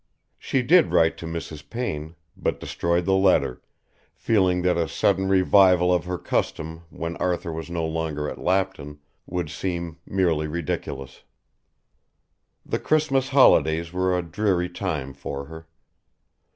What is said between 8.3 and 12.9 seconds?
Lapton would seem merely ridiculous. The